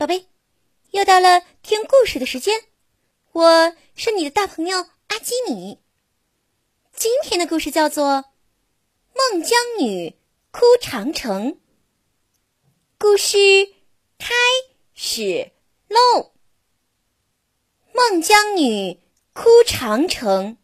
[0.00, 0.24] 宝贝，
[0.92, 2.62] 又到了听故事的时间，
[3.32, 5.78] 我是你的大朋友阿基米。
[6.94, 8.06] 今天的故事叫做
[9.14, 10.16] 《孟姜女
[10.52, 11.52] 哭长城》。
[12.96, 13.36] 故事
[14.16, 14.32] 开
[14.94, 15.52] 始
[15.88, 16.32] 喽！
[17.92, 19.02] 孟姜女
[19.34, 20.56] 哭长城。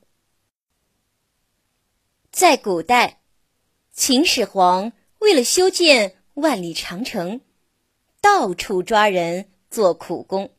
[2.33, 3.21] 在古代，
[3.93, 7.43] 秦始皇为了修建万里长城。
[8.27, 10.51] 到处抓人做苦工，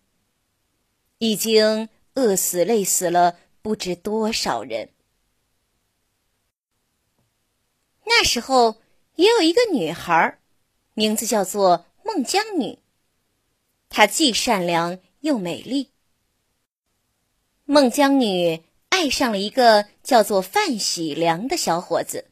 [1.18, 4.92] 已经饿死累死了不知多少人。
[8.06, 8.78] 那时候
[9.18, 10.40] 也有一个女孩，
[10.94, 12.80] 名字叫做孟姜女，
[13.90, 15.92] 她既善良又美丽。
[17.66, 22.30] 孟姜女爱上了一个叫做范喜良的小伙子，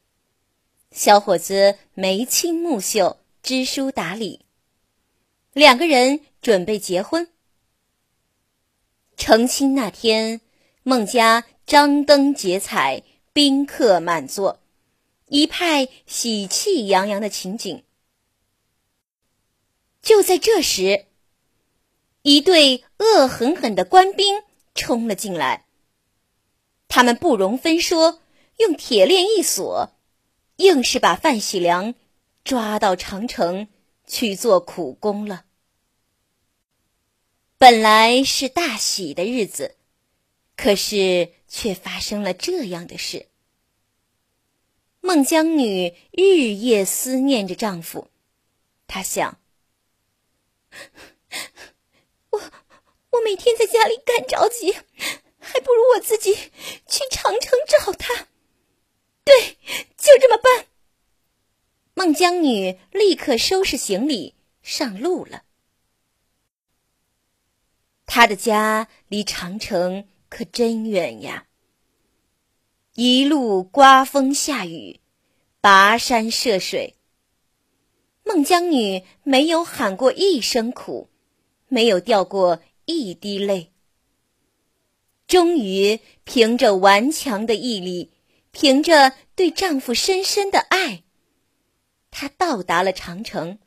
[0.92, 4.45] 小伙子眉清目秀，知书达理。
[5.56, 7.30] 两个人准备结婚。
[9.16, 10.42] 成亲那天，
[10.84, 14.60] 孟家张灯结彩，宾客满座，
[15.28, 17.86] 一派喜气洋洋的情景。
[20.02, 21.06] 就在这时，
[22.22, 25.68] 一队恶狠狠的官兵冲了进来。
[26.90, 28.20] 他们不容分说，
[28.58, 29.94] 用铁链一锁，
[30.58, 31.96] 硬是把范喜良
[32.44, 33.70] 抓到长城
[34.06, 35.45] 去做苦工了。
[37.68, 39.76] 本来是大喜的日子，
[40.56, 43.26] 可是却发生了这样的事。
[45.02, 48.12] 孟姜女日夜思念着丈夫，
[48.86, 49.40] 她想：
[52.30, 52.40] 我
[53.10, 54.72] 我每天在家里干着急，
[55.40, 58.28] 还不如我自己去长城找他。
[59.24, 59.58] 对，
[59.98, 60.68] 就这么办。
[61.96, 65.42] 孟姜女立刻收拾行李上路了。
[68.06, 71.48] 他的家离长城可真远呀！
[72.94, 75.02] 一路刮风下雨，
[75.62, 76.96] 跋山涉水。
[78.24, 81.10] 孟姜女没有喊过一声苦，
[81.68, 83.72] 没有掉过一滴泪。
[85.28, 88.12] 终于，凭着顽强的毅力，
[88.52, 91.04] 凭着对丈夫深深的爱，
[92.12, 93.60] 她到达了长城。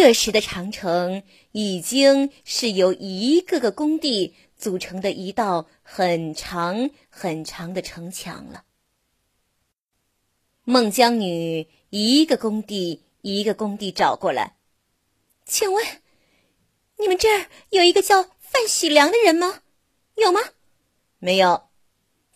[0.00, 8.62] 这时的长城已经是由一个个工地组成的一道很长很长的城墙了。
[10.62, 14.56] 孟姜女一个工地一个工地找过来，
[15.44, 15.84] 请问，
[16.98, 19.62] 你们这儿有一个叫范喜良的人吗？
[20.14, 20.40] 有吗？
[21.18, 21.70] 没有。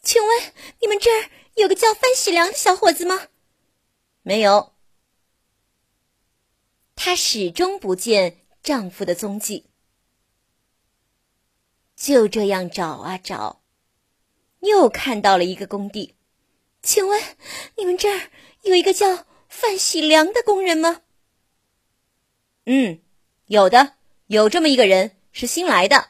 [0.02, 3.28] 请问你们这儿有个叫范喜良的小伙子吗？
[4.22, 4.71] 没有。
[7.04, 9.66] 她始终不见丈夫的踪迹，
[11.96, 13.60] 就这样找啊找，
[14.60, 16.14] 又看到了一个工地。
[16.80, 17.20] 请问
[17.76, 18.30] 你们这儿
[18.62, 21.02] 有一个叫范喜良的工人吗？
[22.66, 23.02] 嗯，
[23.46, 23.96] 有的，
[24.28, 25.96] 有这么一个人，是新来的。
[25.96, 26.08] 啊，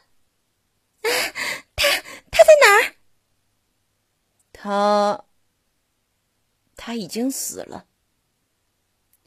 [1.75, 1.89] 他
[2.29, 2.95] 他在哪儿？
[4.53, 5.25] 他
[6.75, 7.87] 他已经死了，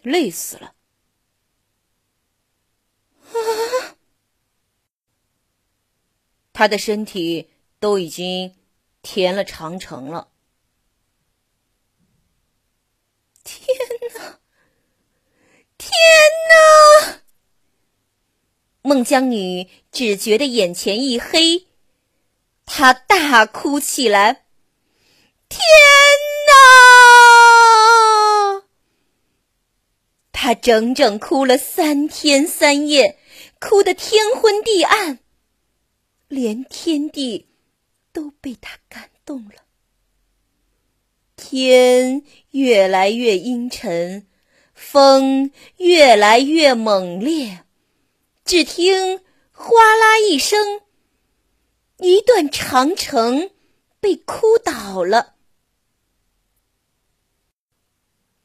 [0.03, 0.75] 累死了。
[6.53, 8.54] 他的身体都已经
[9.03, 10.28] 填了长城了。
[13.44, 13.66] 天
[14.14, 14.41] 哪！
[15.78, 15.91] 天
[16.48, 17.20] 哪！
[18.82, 21.66] 孟姜女只觉得眼前一黑，
[22.64, 24.47] 她大哭起来
[25.48, 25.60] ：“天
[26.48, 26.53] 哪！”
[30.47, 33.19] 她整整哭了三天三夜，
[33.59, 35.19] 哭得天昏地暗。
[36.29, 37.49] 连天地
[38.12, 39.56] 都被他感动了。
[41.35, 44.29] 天越来越阴沉，
[44.73, 47.65] 风越来越猛烈。
[48.44, 49.19] 只听
[49.50, 50.81] 哗啦一声，
[51.99, 53.50] 一段长城
[53.99, 55.35] 被哭倒了。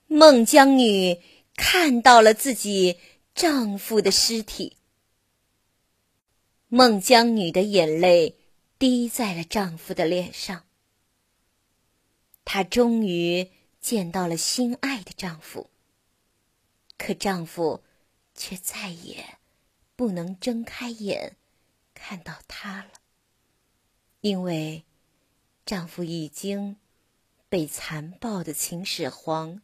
[0.08, 1.22] 孟姜女
[1.56, 3.00] 看到了自己
[3.36, 4.78] 丈夫的尸体。
[6.68, 8.38] 孟姜女的眼泪
[8.80, 10.66] 滴在了丈夫的脸上。
[12.46, 13.50] 她终于
[13.80, 15.70] 见到了心爱的丈夫，
[16.98, 17.84] 可丈夫
[18.34, 19.38] 却再也
[19.96, 21.36] 不能睁开眼
[21.94, 22.92] 看到她了，
[24.22, 24.84] 因为
[25.66, 26.78] 丈夫已经
[27.48, 29.62] 被残暴的秦始皇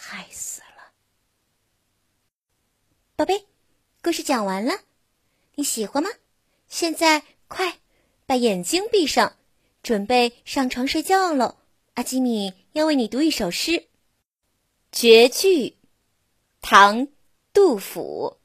[0.00, 0.92] 害死了。
[3.16, 3.46] 宝贝，
[4.00, 4.72] 故事讲完了，
[5.56, 6.08] 你喜欢吗？
[6.68, 7.78] 现在快
[8.24, 9.36] 把眼睛闭上，
[9.82, 11.56] 准备上床睡觉了。
[11.94, 13.72] 阿基米要为你读一首诗，
[14.92, 15.70] 《绝句》，
[16.60, 16.98] 唐·
[17.52, 18.36] 杜甫。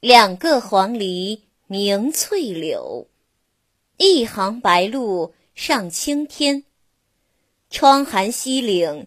[0.00, 3.08] 两个黄鹂鸣翠柳，
[3.96, 6.64] 一行白鹭上青天。
[7.70, 9.06] 窗含西岭